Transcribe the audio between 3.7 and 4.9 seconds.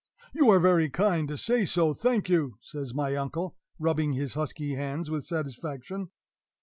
rubbing his husky